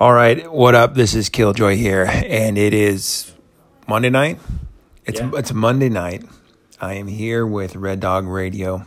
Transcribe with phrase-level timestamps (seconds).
[0.00, 0.94] All right, what up?
[0.94, 3.32] This is Killjoy here, and it is
[3.86, 4.38] Monday night.
[5.06, 5.30] It's Yeah.
[5.36, 6.24] it's Monday night.
[6.80, 8.84] I am here with Red Dog Radio,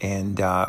[0.00, 0.66] and uh,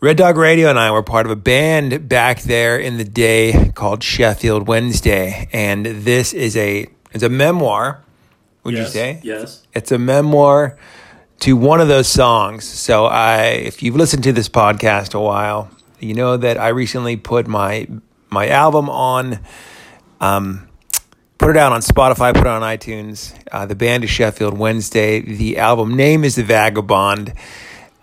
[0.00, 3.70] Red Dog Radio and I were part of a band back there in the day
[3.74, 8.02] called Sheffield Wednesday, and this is a it's a memoir.
[8.64, 9.20] Would you say?
[9.22, 9.66] Yes.
[9.72, 10.76] It's a memoir
[11.40, 12.64] to one of those songs.
[12.64, 15.70] So I if you've listened to this podcast a while,
[16.00, 17.86] you know that I recently put my
[18.30, 19.40] my album on
[20.20, 20.68] um
[21.38, 23.34] put it out on Spotify, put it on iTunes.
[23.50, 25.20] Uh, the band is Sheffield Wednesday.
[25.20, 27.32] The album name is The Vagabond.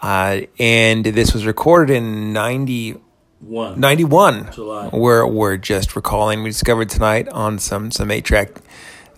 [0.02, 2.97] Uh, and this was recorded in 90
[3.39, 3.79] One.
[3.79, 4.89] 91 July.
[4.91, 8.49] we're we're just recalling we discovered tonight on some some eight track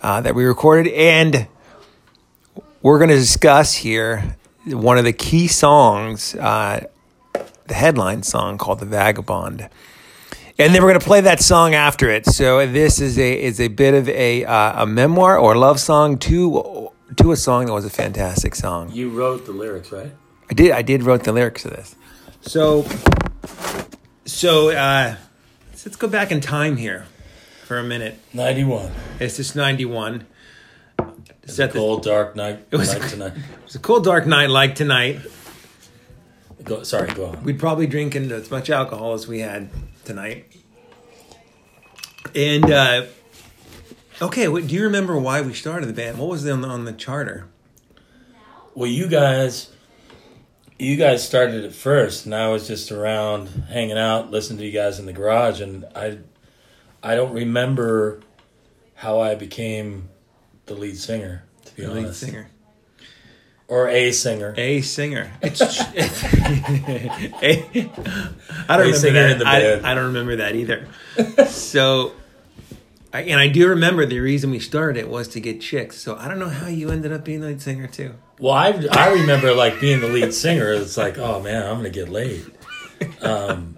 [0.01, 1.47] uh, that we recorded and
[2.81, 6.85] we're going to discuss here one of the key songs uh,
[7.67, 9.69] the headline song called the vagabond
[10.59, 13.59] and then we're going to play that song after it so this is a is
[13.59, 17.73] a bit of a uh, a memoir or love song to to a song that
[17.73, 20.11] was a fantastic song You wrote the lyrics, right?
[20.49, 20.71] I did.
[20.71, 21.95] I did wrote the lyrics of this.
[22.41, 22.83] So,
[24.25, 25.15] so uh,
[25.69, 27.05] let's, let's go back in time here
[27.65, 28.17] for a minute.
[28.33, 28.91] 91.
[29.19, 30.25] It's just ninety one.
[31.43, 32.65] It's a Set the, cold, dark night.
[32.71, 33.33] It was- night tonight.
[33.37, 35.19] it was a cool, dark night like tonight.
[36.63, 37.43] Go, sorry, go on.
[37.43, 39.69] We'd probably drink into as much alcohol as we had
[40.09, 40.51] tonight.
[42.33, 43.05] And uh,
[44.19, 46.17] okay, what, do you remember why we started the band?
[46.17, 47.45] What was on the, on the charter?
[48.73, 49.71] Well, you guys,
[50.79, 54.71] you guys started it first, and I was just around hanging out, listening to you
[54.71, 56.17] guys in the garage, and I,
[57.03, 58.21] I don't remember
[58.95, 60.09] how I became
[60.65, 61.43] the lead singer.
[61.65, 62.49] To be The lead singer.
[63.69, 64.53] Or a singer.
[64.57, 65.31] A singer.
[65.41, 65.65] It's, a,
[68.67, 69.31] I don't A remember that.
[69.31, 69.91] in the I.
[69.91, 70.87] I don't remember that either.
[71.47, 72.13] so,
[73.13, 75.97] I, and I do remember the reason we started it was to get chicks.
[75.97, 78.15] So I don't know how you ended up being the lead singer too.
[78.39, 80.73] Well, I I remember like being the lead singer.
[80.73, 82.45] It's like, oh man, I'm gonna get laid.
[83.21, 83.77] Um,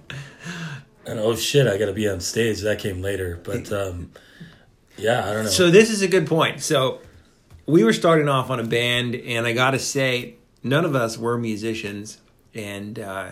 [1.05, 2.61] and oh shit, I gotta be on stage.
[2.61, 4.11] That came later, but um,
[4.97, 5.49] yeah, I don't know.
[5.49, 6.61] So this is a good point.
[6.61, 7.01] So
[7.71, 11.17] we were starting off on a band, and I got to say, none of us
[11.17, 12.17] were musicians,
[12.53, 13.29] and uh,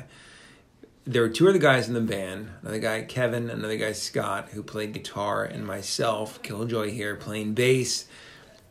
[1.05, 2.49] there were two other guys in the band.
[2.61, 8.05] Another guy, Kevin, another guy, Scott, who played guitar, and myself, Killjoy here, playing bass.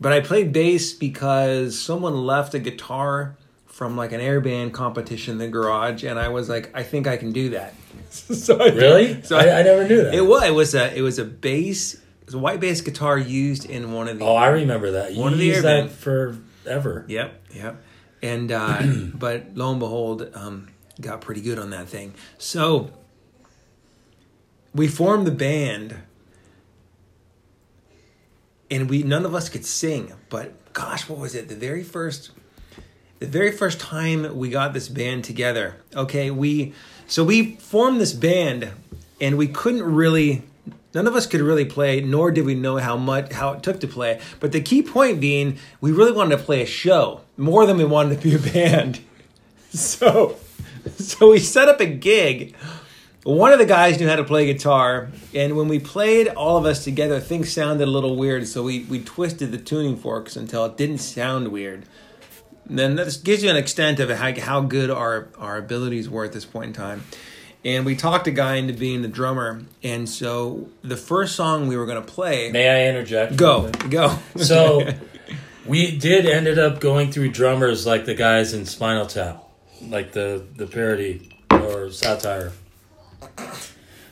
[0.00, 3.36] But I played bass because someone left a guitar
[3.66, 7.06] from like an air band competition in the garage, and I was like, I think
[7.06, 7.74] I can do that.
[8.10, 10.14] so I- really, So I, I never knew that.
[10.14, 10.42] it was.
[10.44, 10.96] It was a.
[10.96, 12.00] It was a bass.
[12.28, 14.24] Was a white bass guitar used in one of the.
[14.26, 15.14] oh, I remember that.
[15.14, 17.06] You One of the used that forever.
[17.08, 17.42] Yep.
[17.54, 17.82] Yep.
[18.20, 18.82] And uh,
[19.14, 20.68] but lo and behold, um,
[21.00, 22.12] got pretty good on that thing.
[22.36, 22.90] So
[24.74, 25.96] we formed the band,
[28.70, 30.12] and we none of us could sing.
[30.28, 31.48] But gosh, what was it?
[31.48, 32.32] The very first.
[33.20, 36.74] The very first time we got this band together, okay, we
[37.06, 38.70] so we formed this band
[39.18, 40.44] and we couldn't really
[40.98, 43.78] none of us could really play nor did we know how much how it took
[43.78, 44.20] to play.
[44.40, 47.84] But the key point being we really wanted to play a show more than we
[47.84, 49.00] wanted to be a band.
[49.70, 50.36] So
[50.96, 52.56] so we set up a gig.
[53.22, 56.64] One of the guys knew how to play guitar and when we played all of
[56.64, 60.64] us together things sounded a little weird so we we twisted the tuning forks until
[60.64, 61.84] it didn't sound weird.
[62.64, 66.32] Then that gives you an extent of how, how good our, our abilities were at
[66.32, 67.04] this point in time.
[67.64, 69.62] And we talked a guy into being the drummer.
[69.82, 73.36] And so the first song we were going to play, May I interject?
[73.36, 74.16] go, go.
[74.36, 74.88] So
[75.66, 79.42] we did ended up going through drummers like the guys in Spinal Tap,
[79.82, 82.52] like the the parody or satire.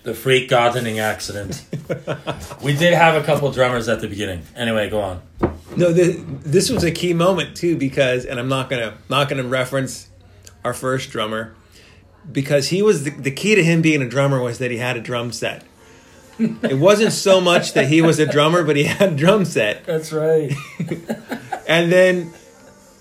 [0.02, 1.64] The freak gardening accident.
[2.62, 4.42] we did have a couple drummers at the beginning.
[4.54, 5.22] Anyway, go on.
[5.76, 9.42] no, this, this was a key moment too because, and I'm not gonna not gonna
[9.42, 10.08] reference
[10.64, 11.54] our first drummer
[12.30, 14.96] because he was the, the key to him being a drummer was that he had
[14.96, 15.64] a drum set.
[16.38, 19.86] It wasn't so much that he was a drummer, but he had a drum set.
[19.86, 20.52] That's right.
[21.66, 22.32] and then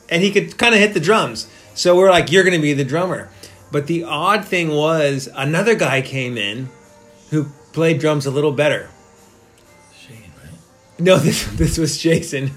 [0.10, 2.74] and he could kind of hit the drums so we're like you're going to be
[2.74, 3.30] the drummer
[3.72, 6.69] but the odd thing was another guy came in
[7.30, 8.89] who played drums a little better
[9.98, 10.60] Shane, right?
[11.00, 12.51] no this this was jason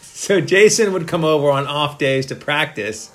[0.00, 3.10] so jason would come over on off days to practice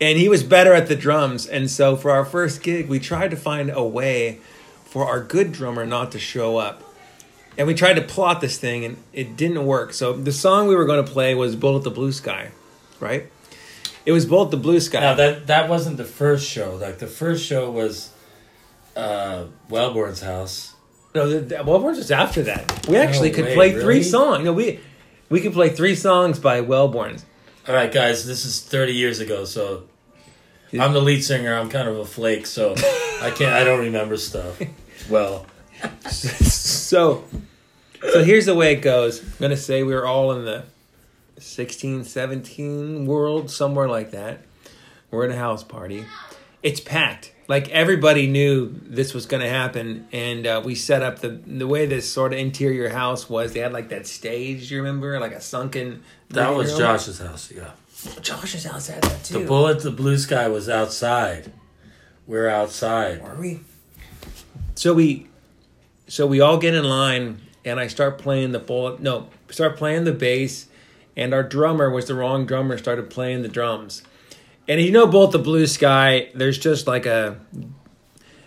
[0.00, 3.30] and he was better at the drums and so for our first gig we tried
[3.30, 4.38] to find a way
[4.84, 6.82] for our good drummer not to show up
[7.56, 10.74] and we tried to plot this thing and it didn't work so the song we
[10.76, 12.50] were going to play was bullet the blue sky
[13.00, 13.30] right
[14.06, 16.74] it was bullet the blue sky Now that that wasn't the first show.
[16.76, 18.10] Like the first show was
[18.96, 20.74] uh Wellborn's house
[21.14, 22.86] No, the, the Wellborns was after that.
[22.86, 24.02] We actually No could way, play three really?
[24.02, 24.44] songs.
[24.44, 24.80] No, we
[25.30, 27.24] we could play three songs by Wellborns.
[27.66, 29.84] All right, guys, this is 30 years ago, so
[30.78, 31.54] I'm the lead singer.
[31.54, 32.74] I'm kind of a flake, so
[33.22, 33.54] I can't.
[33.54, 34.60] I don't remember stuff.
[35.08, 35.46] Well,
[36.10, 37.24] so
[38.02, 39.22] so here's the way it goes.
[39.22, 40.64] I'm gonna say we were all in the
[41.38, 44.42] 16, 17 world, somewhere like that.
[45.10, 46.04] We're at a house party.
[46.62, 47.32] It's packed.
[47.46, 51.66] Like everybody knew this was going to happen, and uh, we set up the the
[51.66, 53.52] way this sort of interior house was.
[53.52, 56.02] They had like that stage, you remember, like a sunken.
[56.30, 56.80] that was room.
[56.80, 57.52] Josh's house.
[57.52, 57.72] Yeah,
[58.22, 59.40] Josh's house had that too.
[59.40, 61.52] the bullet, the blue sky was outside.
[62.26, 63.22] We're outside.
[63.22, 63.60] Were we?
[64.74, 65.26] So we,
[66.08, 69.00] so we all get in line, and I start playing the bullet.
[69.00, 70.66] No, start playing the bass,
[71.14, 72.78] and our drummer was the wrong drummer.
[72.78, 74.02] Started playing the drums,
[74.68, 76.28] and you know, both the blue sky.
[76.34, 77.38] There's just like a.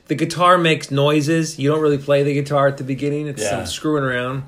[0.07, 1.59] The guitar makes noises.
[1.59, 3.27] You don't really play the guitar at the beginning.
[3.27, 3.49] It's Yeah.
[3.49, 4.43] some screwing around.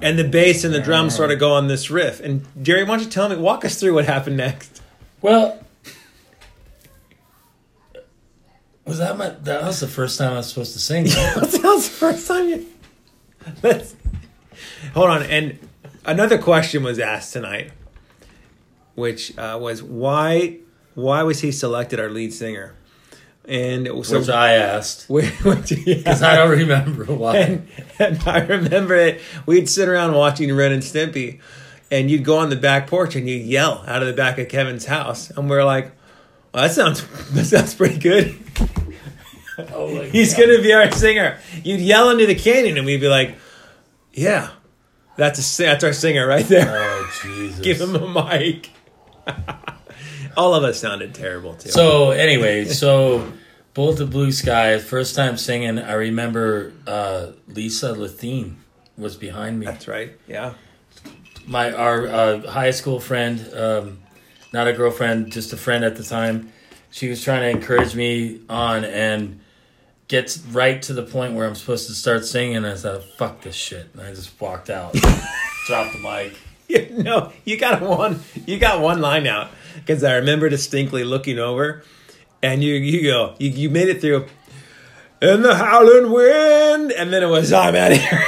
[0.00, 2.18] And the bass and the drums sort of go on this riff.
[2.18, 4.82] And Jerry, why don't you tell me, walk us through what happened next?
[5.20, 5.64] Well,
[8.84, 9.28] was that my?
[9.28, 11.04] That was the first time I was supposed to sing.
[11.06, 12.66] that was the first time you.
[13.62, 13.94] Let's
[14.94, 15.22] hold on.
[15.22, 15.58] And
[16.04, 17.70] another question was asked tonight,
[18.94, 20.58] which uh, was why
[20.94, 22.74] why was he selected our lead singer?
[23.44, 25.30] And it was so which I asked yeah.
[25.40, 27.36] because I don't remember why.
[27.38, 27.68] and,
[27.98, 29.20] and I remember it.
[29.46, 31.40] We'd sit around watching Ren and Stimpy,
[31.90, 34.48] and you'd go on the back porch and you'd yell out of the back of
[34.48, 35.92] Kevin's house, and we're like,
[36.54, 38.38] well, "That sounds that sounds pretty good."
[39.58, 40.46] Oh He's God.
[40.46, 41.38] gonna be our singer.
[41.64, 43.36] You'd yell into the canyon, and we'd be like,
[44.12, 44.50] "Yeah,
[45.16, 46.68] that's a that's our singer right there.
[46.68, 47.58] Oh Jesus!
[47.60, 48.70] Give him a mic."
[50.36, 51.70] All of us sounded terrible too.
[51.70, 53.32] So anyway, so
[53.74, 54.78] both the blue sky.
[54.78, 58.56] First time singing, I remember uh, Lisa Lathine
[58.96, 59.66] was behind me.
[59.66, 60.12] that's right.
[60.26, 60.54] Yeah.
[61.46, 63.98] My our uh, high school friend, um,
[64.52, 66.52] not a girlfriend, just a friend at the time.
[66.90, 69.40] She was trying to encourage me on and
[70.08, 72.64] gets right to the point where I'm supposed to start singing.
[72.64, 74.92] I said, "Fuck this shit," and I just walked out,
[75.66, 76.36] dropped the mic.
[76.90, 78.20] no, you got one.
[78.46, 81.82] You got one line out because I remember distinctly looking over,
[82.42, 84.26] and you you go you, you made it through.
[85.20, 88.24] In the howling wind, and then it was I'm out of here.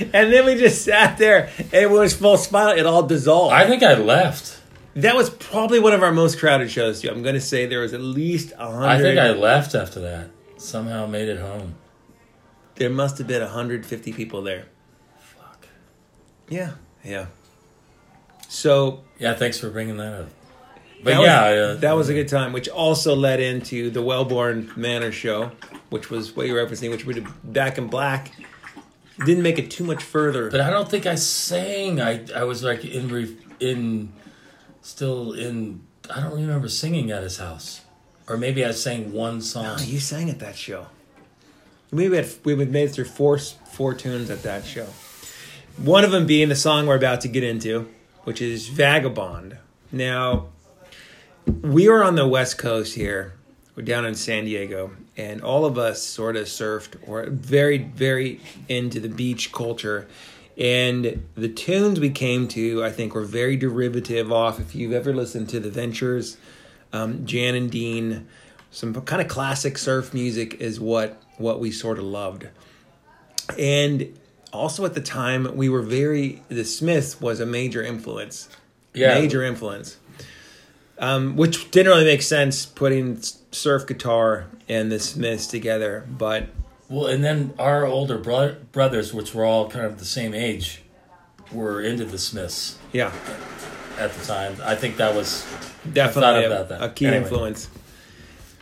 [0.12, 2.76] and then we just sat there, and it was full smile.
[2.76, 3.54] It all dissolved.
[3.54, 4.60] I think I left.
[4.94, 7.00] that was probably one of our most crowded shows.
[7.00, 7.08] Too.
[7.10, 8.86] I'm going to say there was at least a hundred.
[8.86, 10.28] I think I left after that.
[10.58, 11.76] Somehow made it home.
[12.76, 14.66] there must have been 150 people there.
[16.44, 16.52] Fuck.
[16.52, 16.72] Yeah,
[17.04, 17.26] yeah.
[18.48, 20.28] So Yeah, thanks for bringing that up.
[21.04, 24.02] But that yeah, was, uh, that was a good time, which also led into the
[24.02, 25.50] Wellborn Manor show,
[25.90, 28.32] which was what you're referencing, which we did back in black.
[29.24, 30.48] Didn't make it too much further.
[30.50, 32.00] But I don't think I sang.
[32.00, 34.12] I I was like in re, in
[34.80, 35.82] still in.
[36.08, 37.80] I don't remember singing at his house,
[38.28, 39.76] or maybe I sang one song.
[39.80, 40.86] Oh, you sang at that show.
[41.90, 44.86] We had we had made it through four four tunes at that show.
[45.78, 47.88] One of them being the song we're about to get into,
[48.24, 49.56] which is Vagabond.
[49.90, 50.48] Now,
[51.46, 53.32] we were on the West Coast here.
[53.74, 58.40] We're down in San Diego, and all of us sort of surfed or very, very
[58.68, 60.06] into the beach culture.
[60.58, 64.60] And the tunes we came to, I think, were very derivative off.
[64.60, 66.36] If you've ever listened to the Ventures,
[66.92, 68.28] um, Jan and Dean,
[68.70, 72.46] some kind of classic surf music is what what we sort of loved.
[73.58, 74.16] And
[74.52, 78.48] also at the time, we were very the Smiths was a major influence
[78.94, 79.96] Yeah, major influence.
[80.98, 86.48] Um, which didn't really make sense putting surf guitar and the Smiths together, but
[86.88, 90.82] Well, and then our older bro- brothers, which were all kind of the same age,
[91.50, 93.10] were into the Smiths yeah,
[93.98, 94.56] at the time.
[94.62, 95.44] I think that was
[95.92, 96.82] definitely a, that.
[96.82, 97.22] a key Anyway.
[97.22, 97.68] influence.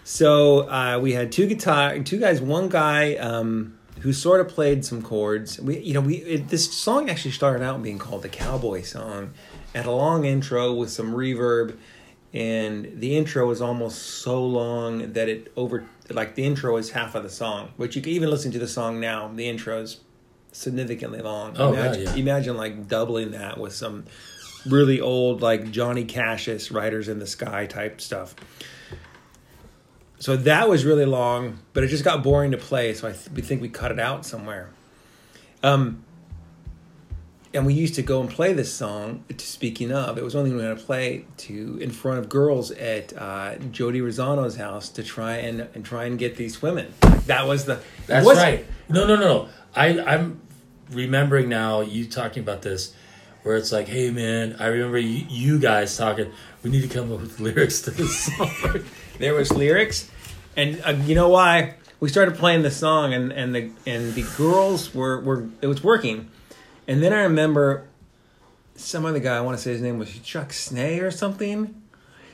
[0.05, 4.85] So uh, we had two guitar, two guys, one guy um, who sort of played
[4.85, 5.61] some chords.
[5.61, 9.33] We, you know, we it, this song actually started out being called the Cowboy Song,
[9.75, 11.77] had a long intro with some reverb,
[12.33, 17.15] and the intro was almost so long that it over like the intro is half
[17.15, 17.73] of the song.
[17.77, 19.29] Which you can even listen to the song now.
[19.29, 20.01] The intro is
[20.53, 21.55] significantly long.
[21.57, 22.15] Oh, yeah, imagine, yeah.
[22.15, 24.05] imagine like doubling that with some
[24.67, 28.35] really old like Johnny Cash's Riders in the Sky type stuff.
[30.21, 32.95] So that was really long, but it just got boring to play.
[32.95, 34.69] So I th- we think we cut it out somewhere.
[35.63, 36.05] Um,
[37.53, 39.25] and we used to go and play this song.
[39.39, 43.13] Speaking of, it was only we going to play to in front of girls at
[43.17, 46.93] uh, Jody Rosano's house to try and and try and get these women.
[47.27, 48.65] That was the That's was- right.
[48.89, 49.49] No, no, no.
[49.75, 50.41] I I'm
[50.91, 52.95] remembering now you talking about this,
[53.43, 56.31] where it's like, hey man, I remember you, you guys talking.
[56.63, 58.85] We need to come up with lyrics to this song.
[59.21, 60.11] There was lyrics,
[60.57, 61.75] and uh, you know why?
[62.01, 65.85] We started playing the song, and and the and the girls were were it was
[65.85, 66.31] working,
[66.89, 67.87] and then I remember
[68.77, 69.37] some other guy.
[69.37, 71.83] I want to say his name was Chuck Snay or something.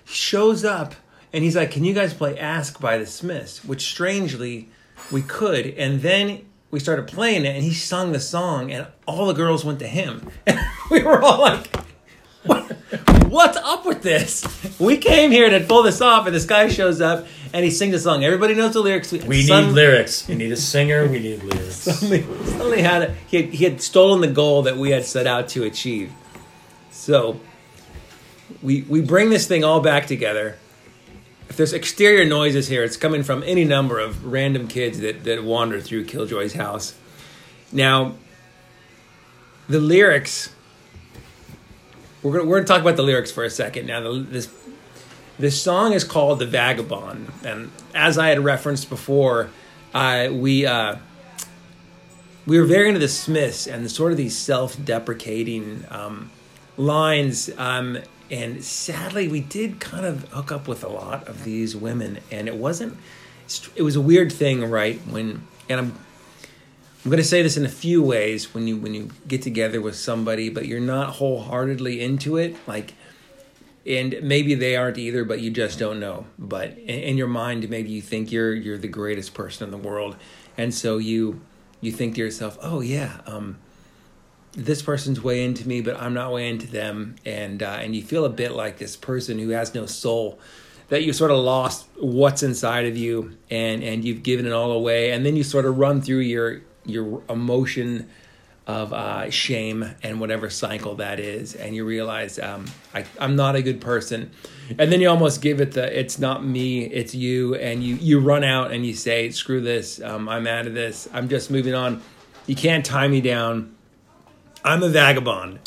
[0.04, 0.94] Shows up
[1.32, 4.68] and he's like, "Can you guys play Ask by the Smiths?" Which strangely
[5.10, 9.26] we could, and then we started playing it, and he sung the song, and all
[9.26, 10.60] the girls went to him, and
[10.92, 11.84] we were all like.
[12.44, 12.76] What,
[13.36, 14.44] what's up with this?
[14.80, 17.94] We came here to pull this off, and this guy shows up and he sings
[17.94, 18.24] a song.
[18.24, 19.12] Everybody knows the lyrics.
[19.12, 20.26] we Some- need lyrics.
[20.26, 21.06] We need a singer.
[21.06, 21.76] We need lyrics.
[21.76, 25.26] Suddenly, suddenly had a, he had, he had stolen the goal that we had set
[25.26, 26.12] out to achieve.
[26.90, 27.38] So
[28.62, 30.56] we we bring this thing all back together.
[31.48, 35.44] If there's exterior noises here, it's coming from any number of random kids that, that
[35.44, 36.94] wander through Killjoy's house.
[37.70, 38.14] Now,
[39.68, 40.50] the lyrics.
[42.26, 43.86] We're gonna we're gonna talk about the lyrics for a second.
[43.86, 44.52] Now, the, this
[45.38, 49.50] this song is called "The Vagabond," and as I had referenced before,
[49.94, 50.96] uh, we uh,
[52.44, 56.32] we were very into the Smiths and sort of these self-deprecating um,
[56.76, 57.48] lines.
[57.56, 62.18] Um, and sadly, we did kind of hook up with a lot of these women,
[62.32, 62.96] and it wasn't.
[63.76, 64.98] It was a weird thing, right?
[65.06, 65.94] When and I'm
[67.04, 69.80] I'm going to say this in a few ways when you when you get together
[69.80, 72.94] with somebody, but you're not wholeheartedly into it, like.
[73.86, 76.26] And maybe they aren't either, but you just don't know.
[76.36, 79.88] But in, in your mind, maybe you think you're you're the greatest person in the
[79.88, 80.16] world,
[80.58, 81.40] and so you
[81.80, 83.58] you think to yourself, "Oh yeah, um,
[84.52, 88.02] this person's way into me, but I'm not way into them," and uh, and you
[88.02, 90.40] feel a bit like this person who has no soul,
[90.88, 94.72] that you sort of lost what's inside of you, and and you've given it all
[94.72, 98.08] away, and then you sort of run through your your emotion
[98.66, 103.54] of uh, shame and whatever cycle that is, and you realize um, I, I'm not
[103.54, 104.32] a good person,
[104.76, 108.18] and then you almost give it the it's not me, it's you, and you you
[108.18, 111.74] run out and you say screw this, um, I'm out of this, I'm just moving
[111.74, 112.02] on.
[112.46, 113.74] You can't tie me down.
[114.64, 115.60] I'm a vagabond,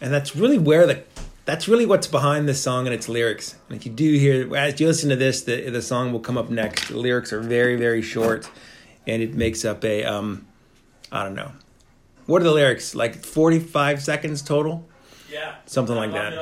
[0.00, 1.02] and that's really where the
[1.44, 3.56] that's really what's behind this song and its lyrics.
[3.68, 6.38] And if you do hear as you listen to this, the the song will come
[6.38, 6.88] up next.
[6.88, 8.50] The lyrics are very very short,
[9.06, 10.46] and it makes up a um,
[11.10, 11.52] I don't know.
[12.26, 12.94] What are the lyrics?
[12.94, 14.86] Like 45 seconds total?
[15.30, 16.34] Yeah, Something like that.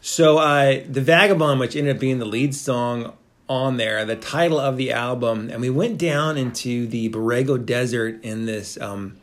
[0.00, 3.12] So, uh, The Vagabond, which ended up being the lead song
[3.48, 8.22] on there, the title of the album, and we went down into the Borrego Desert
[8.24, 9.16] in this um,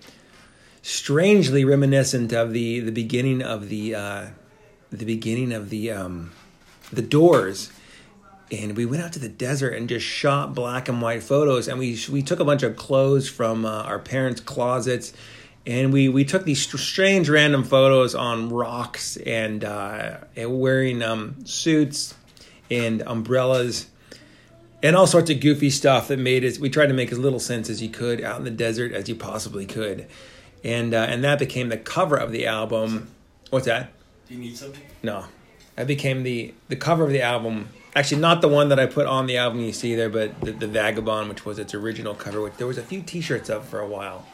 [0.81, 4.27] strangely reminiscent of the, the beginning of the uh,
[4.91, 6.31] the beginning of the um,
[6.91, 7.71] the Doors.
[8.51, 11.67] And we went out to the desert and just shot black and white photos.
[11.67, 15.13] And we we took a bunch of clothes from uh, our parents' closets,
[15.65, 21.45] and we we took these strange random photos on rocks and, uh, and wearing um,
[21.45, 22.15] suits
[22.71, 23.87] and umbrellas
[24.81, 26.59] and all sorts of goofy stuff that made us.
[26.59, 29.09] We tried to make as little sense as you could out in the desert as
[29.09, 30.07] you possibly could,
[30.63, 33.09] and uh, and that became the cover of the album.
[33.49, 33.91] What's that?
[34.27, 34.83] Do you need something?
[35.03, 35.25] No,
[35.75, 37.69] that became the the cover of the album.
[37.99, 40.53] Actually, not the one that I put on the album you see there, but the,
[40.53, 42.39] the Vagabond, which was its original cover.
[42.39, 44.25] Which there was a few T-shirts of for a while.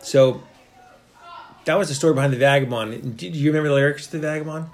[0.00, 0.42] So
[1.64, 3.16] that was the story behind the Vagabond.
[3.16, 4.66] Do you remember the lyrics to the Vagabond?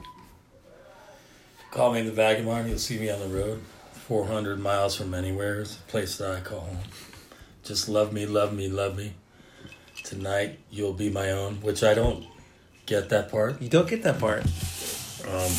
[1.71, 2.69] Call me the vagabond.
[2.69, 5.61] You'll see me on the road, four hundred miles from anywhere.
[5.61, 6.79] It's a place that I call home.
[7.63, 9.13] Just love me, love me, love me.
[10.03, 12.25] Tonight you'll be my own, which I don't
[12.87, 13.61] get that part.
[13.61, 14.45] You don't get that part.
[15.29, 15.53] Um,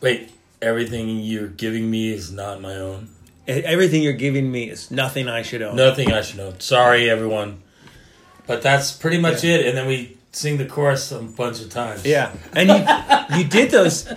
[0.00, 0.30] wait,
[0.62, 3.08] everything you're giving me is not my own.
[3.46, 5.74] Everything you're giving me is nothing I should own.
[5.76, 6.60] Nothing I should own.
[6.60, 7.62] Sorry, everyone.
[8.46, 9.66] But that's pretty much it.
[9.66, 12.04] And then we sing the chorus a bunch of times.
[12.04, 14.12] Yeah, and you you did those.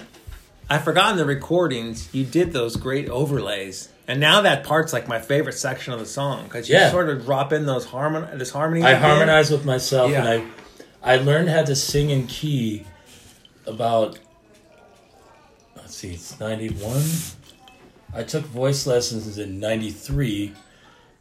[0.69, 5.07] I forgot in the recordings you did those great overlays, and now that part's like
[5.07, 6.91] my favorite section of the song because you Yeah.
[6.91, 8.81] sort of drop in those harmon this harmony.
[8.83, 9.05] I at the end.
[9.05, 10.25] harmonize with myself, Yeah.
[10.25, 10.43] and
[11.03, 12.85] I I learned how to sing in key
[13.65, 14.17] about
[15.93, 17.03] let's see, it's ninety one.
[18.15, 20.53] I took voice lessons in ninety three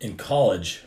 [0.01, 0.85] in college.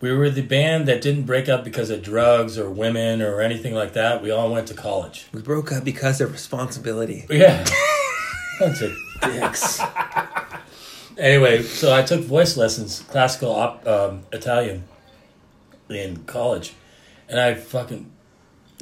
[0.00, 3.72] We were the band that didn't break up because of drugs or women or anything
[3.72, 4.20] like that.
[4.20, 5.28] We all went to college.
[5.32, 7.24] We broke up because of responsibility.
[7.30, 7.64] Yeah.
[8.58, 9.80] Bunch of dicks.
[11.16, 14.84] anyway, so I took voice lessons, classical op, um, Italian,
[15.88, 16.74] in college,
[17.28, 18.10] and I fucking,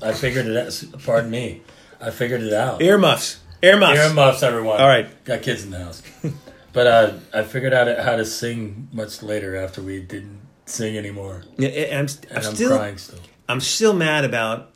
[0.02, 1.02] I figured it out.
[1.02, 1.62] Pardon me,
[2.00, 2.82] I figured it out.
[2.82, 3.40] Earmuffs.
[3.62, 3.98] Earmuffs.
[3.98, 4.80] Earmuffs, everyone.
[4.80, 5.24] All right.
[5.24, 6.02] got kids in the house,
[6.72, 11.42] but uh, I figured out how to sing much later after we didn't sing anymore,
[11.58, 13.18] Yeah, and I'm, st- I'm I'm still crying still.
[13.48, 14.70] I'm still mad about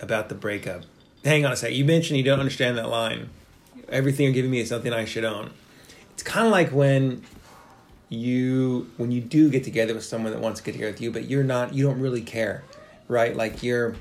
[0.00, 0.82] about the breakup.
[1.24, 1.72] Hang on a sec.
[1.72, 3.30] You mentioned you don't understand that line.
[3.88, 5.50] Everything you're giving me is something I should own.
[6.12, 7.22] It's kind of like when
[8.08, 11.10] you when you do get together with someone that wants to get together with you,
[11.10, 11.74] but you're not.
[11.74, 12.62] You don't really care,
[13.08, 13.34] right?
[13.34, 13.96] Like you're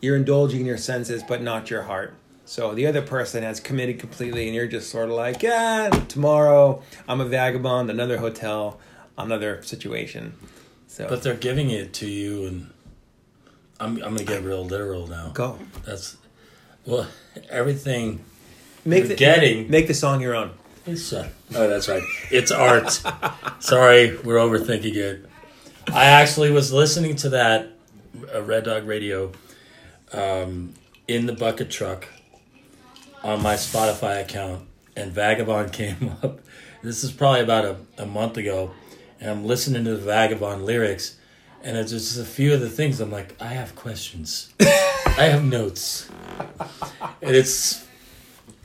[0.00, 2.14] you're indulging your senses, but not your heart.
[2.52, 6.82] So the other person has committed completely, and you're just sort of like, yeah, tomorrow
[7.08, 8.78] I'm a vagabond, another hotel,
[9.16, 10.34] another situation.
[10.86, 12.70] So But they're giving it to you, and
[13.80, 15.30] I'm I'm gonna get real literal now.
[15.32, 16.18] go That's
[16.84, 17.06] well,
[17.48, 18.22] everything
[18.84, 20.50] make the getting- make the song your own.
[20.84, 21.10] is.
[21.10, 22.02] Uh, oh, that's right.
[22.30, 22.90] It's art.
[23.60, 25.24] Sorry, we're overthinking it.
[25.90, 27.70] I actually was listening to that
[28.34, 29.32] uh, Red Dog Radio
[30.12, 30.74] um,
[31.08, 32.08] in the bucket truck
[33.22, 36.40] on my Spotify account, and Vagabond came up.
[36.82, 38.72] This is probably about a, a month ago,
[39.20, 41.16] and I'm listening to the Vagabond lyrics,
[41.62, 45.44] and it's just a few of the things I'm like, I have questions, I have
[45.44, 46.08] notes,
[47.20, 47.86] and it's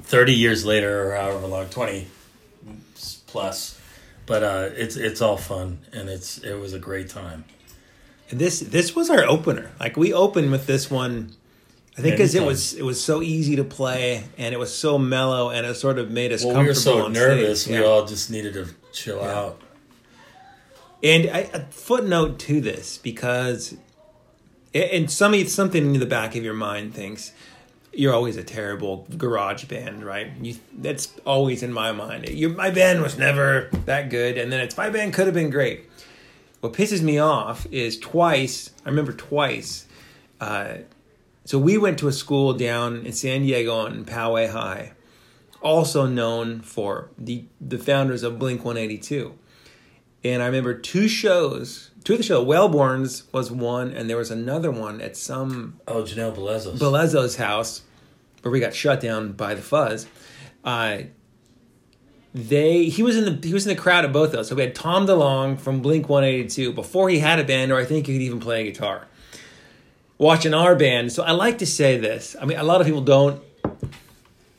[0.01, 2.07] 30 years later, or however long, 20
[3.27, 3.79] plus.
[4.25, 7.45] But uh, it's it's all fun, and it's it was a great time.
[8.29, 9.71] And this this was our opener.
[9.79, 11.31] Like we opened with this one,
[11.97, 14.99] I think because it was it was so easy to play and it was so
[14.99, 16.95] mellow and it sort of made us Well, we comfortable.
[16.97, 17.75] were so nervous, stage.
[17.77, 17.87] we Yeah.
[17.89, 19.39] all just needed to chill Yeah.
[19.39, 19.61] out.
[21.03, 23.75] And I, a footnote to this because,
[24.73, 27.31] and some something in the back of your mind thinks
[27.93, 30.31] you're always a terrible garage band, right?
[30.41, 32.29] You that's always in my mind.
[32.29, 35.49] You, my band was never that good, and then it's my band could have been
[35.49, 35.85] great.
[36.61, 38.71] What pisses me off is twice.
[38.85, 39.85] I remember twice.
[40.41, 40.77] Uh,
[41.47, 44.91] so we went to a school down in San Diego on Poway High,
[45.61, 49.35] also known for the the founders of Blink One Eighty Two.
[50.25, 52.45] And I remember two shows, two of the shows.
[52.45, 56.79] Wellborn's was one, and there was another one at some Oh, Janelle Belezos.
[56.79, 57.83] Belezos house
[58.41, 60.05] where we got shut down by the fuzz.
[60.65, 61.03] Uh,
[62.33, 64.49] they he was in the he was in the crowd at both of those.
[64.49, 67.71] So we had Tom DeLonge from Blink One Eighty Two before he had a band,
[67.71, 69.07] or I think he could even play a guitar.
[70.17, 72.35] Watching our band, so I like to say this.
[72.41, 73.41] I mean, a lot of people don't.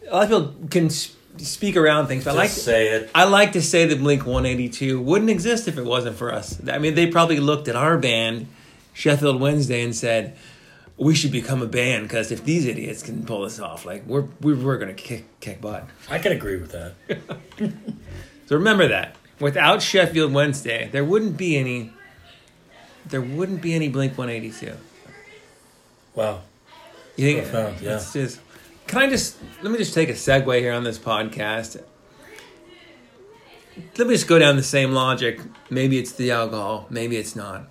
[0.09, 3.11] A lot of people can speak around things, but Just I like to say it.
[3.15, 6.61] I like to say that Blink 182 wouldn't exist if it wasn't for us.
[6.69, 8.47] I mean, they probably looked at our band,
[8.93, 10.37] Sheffield Wednesday, and said,
[10.97, 14.27] "We should become a band because if these idiots can pull this off, like we're
[14.41, 16.95] we're, we're going to kick kick butt." I can agree with that.
[18.49, 19.15] So remember that.
[19.41, 21.93] Without Sheffield Wednesday, there wouldn't be any.
[23.05, 24.75] There wouldn't be any Blink 182.
[26.19, 26.41] Wow.
[27.17, 27.49] You think?
[27.49, 27.95] Profound, yeah.
[27.95, 28.41] It's just.
[28.89, 31.81] Can I just let me just take a segue here on this podcast?
[33.97, 35.39] Let me just go down the same logic.
[35.71, 36.89] Maybe it's the alcohol.
[36.91, 37.69] Maybe it's not.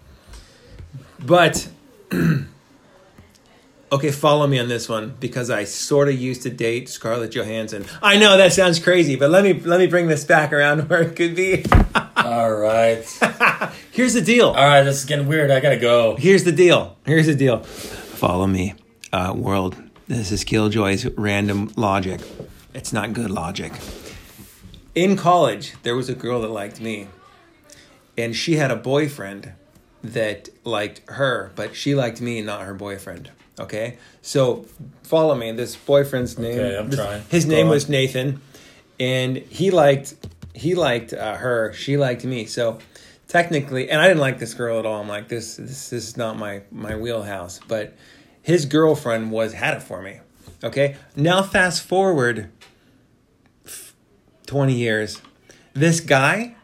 [1.20, 1.68] But
[3.92, 7.84] okay, follow me on this one because I sort of used to date Scarlett Johansson.
[8.02, 11.02] I know that sounds crazy, but let me let me bring this back around where
[11.02, 11.66] it could be.
[12.16, 13.04] All right.
[13.92, 14.48] Here's the deal.
[14.48, 15.52] All right, this is getting weird.
[15.52, 16.16] I gotta go.
[16.16, 16.96] Here's the deal.
[17.06, 17.66] Here's the deal.
[18.18, 18.74] Follow me,
[19.14, 19.76] uh, world.
[20.08, 22.20] This is Killjoy's random logic.
[22.74, 23.74] It's not good logic.
[24.96, 27.08] In college, there was a girl that liked me,
[28.18, 29.52] and she had a boyfriend
[30.04, 33.30] that liked her, but she liked me, not her boyfriend.
[33.60, 34.66] Okay, so
[35.04, 35.52] follow me.
[35.52, 36.60] This boyfriend's name.
[36.60, 37.24] Okay, I'm this- trying.
[37.30, 37.72] His Go name on.
[37.74, 38.42] was Nathan,
[39.00, 40.16] and he liked
[40.56, 41.72] he liked uh, her.
[41.74, 42.46] She liked me.
[42.46, 42.80] So
[43.28, 45.02] technically, and I didn't like this girl at all.
[45.02, 47.60] I'm like this this, this is not my my wheelhouse.
[47.68, 47.96] But
[48.42, 50.20] his girlfriend was had it for me.
[50.64, 52.50] Okay, now fast forward
[54.46, 55.22] twenty years.
[55.74, 56.56] This guy,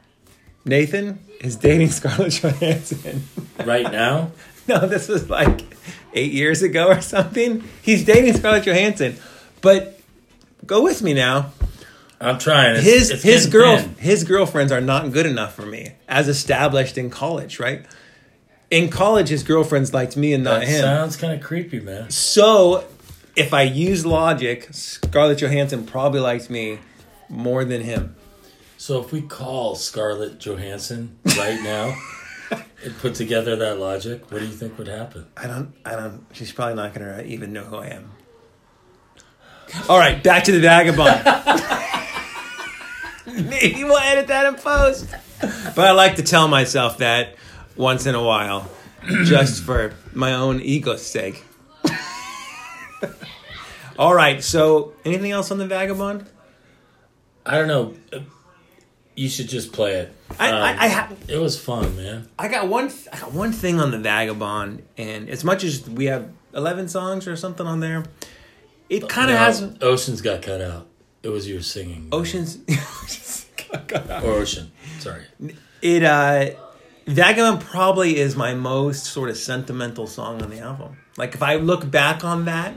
[0.66, 3.24] Nathan, is dating Scarlett Johansson.
[3.64, 4.32] Right now?
[4.68, 5.62] No, this was like
[6.14, 7.64] eight years ago or something.
[7.82, 9.16] He's dating Scarlett Johansson,
[9.62, 10.02] but
[10.66, 11.52] go with me now.
[12.22, 12.76] I'm trying.
[12.76, 13.96] It's, His it's his girl thin.
[13.96, 17.60] his girlfriends are not good enough for me, as established in college.
[17.60, 17.86] Right?
[18.72, 20.82] In college, his girlfriends liked me and not That him.
[20.82, 22.10] sounds kind of creepy, man.
[22.10, 22.86] so,
[23.36, 26.80] if I use logic, Scarlett Johansson probably liked me
[27.30, 28.16] more than him.
[28.78, 31.96] So if we call Scarlett Johansson right now
[32.84, 35.26] and put together that logic, what do you think would happen?
[35.38, 35.74] I don't.
[35.86, 36.26] I don't.
[36.34, 38.12] She's probably not going to even know who I am.
[39.90, 41.22] All right, back to the vagabond.
[43.50, 45.08] Maybe we'll edit that in post.
[45.42, 47.36] But I like to tell myself that
[47.76, 48.70] once in a while.
[49.26, 51.44] just for my own ego's sake.
[54.00, 54.44] All right.
[54.44, 56.26] So, anything else on the Vagabond?
[57.46, 57.94] I don't know.
[59.16, 60.14] You should just play it.
[60.40, 62.28] I, Um, I, I, ha- it was fun, man.
[62.40, 62.90] I got one.
[62.90, 66.88] Th- I got one thing on the Vagabond, and as much as we have eleven
[66.88, 68.06] songs or something on there,
[68.90, 70.88] it kind of No, has Oceans got cut out.
[71.24, 72.10] It was your singing.
[72.12, 72.60] oceans.
[74.24, 74.72] Or Ocean.
[75.00, 75.24] Sorry.
[75.82, 76.52] it uh,
[77.08, 80.98] Vagabond probably is my most sort of sentimental song on the album.
[81.18, 82.76] Like if I look back on that,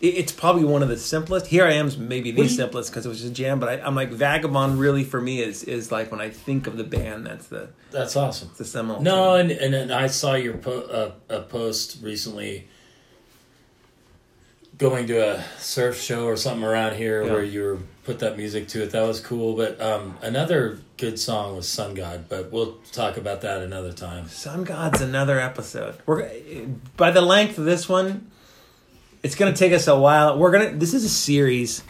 [0.00, 1.48] it, it's probably one of the simplest.
[1.48, 3.58] Here I am, maybe the simplest because it was just a jam.
[3.58, 4.78] But I, I'm like Vagabond.
[4.78, 8.14] Really, for me, is is like when I think of the band, that's the That's
[8.14, 8.50] awesome.
[8.56, 9.02] the seminal.
[9.02, 10.82] No, and and then I saw your po-
[11.30, 12.68] uh, a post recently
[14.82, 17.32] going to a surf show or something around here Yeah.
[17.32, 18.90] where you were put that music to it.
[18.90, 19.54] That was cool.
[19.56, 22.26] But um, another good song was Sun God.
[22.28, 24.28] But we'll talk about that another time.
[24.28, 25.94] Sun God's another episode.
[26.06, 26.28] We're
[26.96, 28.30] by the length of this one,
[29.22, 30.36] it's gonna take us a while.
[30.38, 30.72] We're gonna.
[30.72, 31.84] This is a series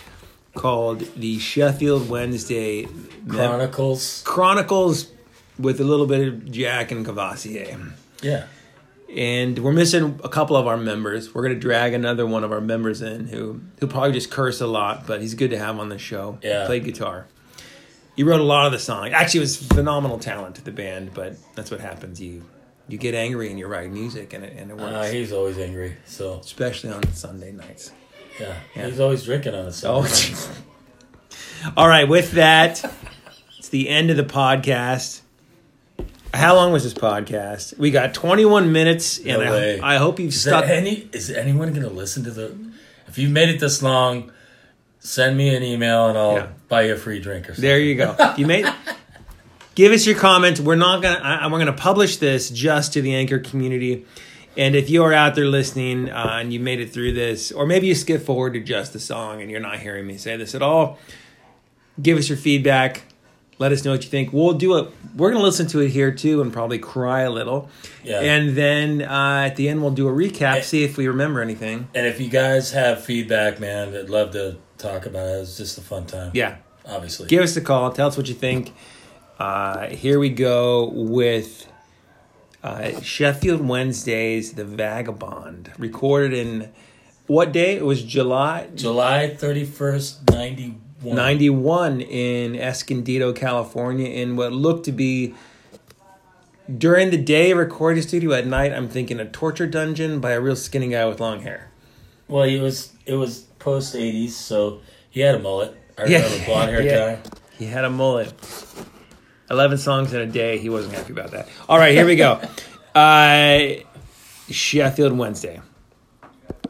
[0.54, 2.86] called the Sheffield Wednesday
[3.26, 4.22] Chronicles.
[4.26, 5.10] Chronicles
[5.58, 7.92] with a little bit of Jack and Cavassier.
[8.22, 8.44] Yeah.
[9.14, 11.34] And we're missing a couple of our members.
[11.34, 14.66] We're gonna drag another one of our members in who who probably just curse a
[14.66, 16.38] lot, but he's good to have on the show.
[16.42, 16.64] Yeah.
[16.66, 17.26] Played guitar.
[18.16, 19.08] He wrote a lot of the song.
[19.08, 22.20] Actually, it was phenomenal talent to the band, but that's what happens.
[22.20, 22.44] You
[22.88, 24.92] you get angry and you write music, and it and it works.
[24.94, 25.96] Uh, he's always angry.
[26.06, 27.92] So Especially on Sunday nights.
[28.40, 28.86] yeah, Yeah.
[28.86, 30.06] he's always drinking on a Oh,
[31.76, 32.08] all right.
[32.08, 32.82] With that,
[33.58, 35.20] it's the end of the podcast.
[36.34, 37.76] How long was this podcast?
[37.78, 39.54] We got 21 minutes, and No.
[39.82, 40.64] I, I hope you've Is, stuck.
[40.64, 42.56] any, is anyone going to listen to the?
[43.06, 44.32] If you've made it this long,
[45.00, 46.46] send me an email and I'll Yeah.
[46.68, 47.62] buy you a free drink or something.
[47.62, 48.16] There you go.
[48.38, 48.64] You made.
[49.74, 50.60] Give us your comments.
[50.60, 51.18] We're not gonna.
[51.22, 54.06] I, we're gonna publish this just to the anchor community.
[54.56, 57.64] And if you are out there listening uh, and you made it through this, or
[57.66, 60.54] maybe you skip forward to just the song and you're not hearing me say this
[60.54, 60.98] at all,
[62.00, 63.02] give us your feedback.
[63.62, 64.32] Let us know what you think.
[64.32, 64.90] We'll do it.
[65.16, 67.70] We're gonna listen to it here too and probably cry a little.
[68.02, 68.20] Yeah.
[68.20, 71.40] And then uh, at the end we'll do a recap, And- see if we remember
[71.40, 71.86] anything.
[71.94, 75.42] And if you guys have feedback, man, I'd love to talk about it.
[75.42, 76.32] It's just a fun time.
[76.34, 76.56] Yeah.
[76.84, 77.28] Obviously.
[77.28, 77.92] give us a call.
[77.92, 78.72] Tell us what you think.
[79.38, 81.68] Uh, here we go with
[82.64, 86.72] uh, Sheffield Wednesdays, The Vagabond, recorded in
[87.28, 87.76] what day?
[87.76, 90.80] It was July July 31st, 91.
[91.04, 95.34] 91 in Escondido, California, in what looked to be
[96.78, 98.32] during the day recording studio.
[98.32, 101.70] At night, I'm thinking a torture dungeon by a real skinny guy with long hair.
[102.28, 105.74] Well, he was, it was post 80s, so he had a mullet.
[105.98, 106.22] I Yeah.
[106.24, 107.14] remember blonde hair Yeah.
[107.16, 107.30] guy.
[107.58, 108.32] He had a mullet.
[109.50, 110.58] 11 songs in a day.
[110.58, 111.48] He wasn't happy about that.
[111.68, 112.40] All right, here we go.
[112.94, 113.76] Uh,
[114.50, 115.62] Sheffield Wednesday.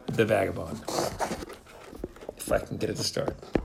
[0.06, 0.80] The Vagabond.
[2.38, 3.34] If I can get it to start.